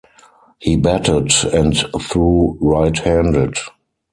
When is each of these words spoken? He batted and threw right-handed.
He 0.57 0.77
batted 0.77 1.31
and 1.53 1.77
threw 2.01 2.57
right-handed. 2.59 3.53